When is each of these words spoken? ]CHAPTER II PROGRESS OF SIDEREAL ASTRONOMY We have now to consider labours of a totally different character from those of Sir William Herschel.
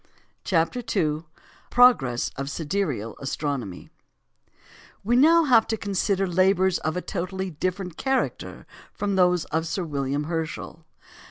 ]CHAPTER 0.43 0.79
II 0.95 1.25
PROGRESS 1.69 2.31
OF 2.35 2.49
SIDEREAL 2.49 3.17
ASTRONOMY 3.21 3.91
We 5.03 5.15
have 5.17 5.21
now 5.23 5.59
to 5.59 5.77
consider 5.77 6.25
labours 6.25 6.79
of 6.79 6.97
a 6.97 7.03
totally 7.03 7.51
different 7.51 7.97
character 7.97 8.65
from 8.91 9.15
those 9.15 9.45
of 9.53 9.67
Sir 9.67 9.83
William 9.83 10.23
Herschel. 10.23 10.87